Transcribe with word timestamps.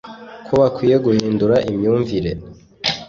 ko 0.45 0.53
bakwiye 0.61 0.95
guhindura 1.05 1.55
imyumvire 1.71 2.31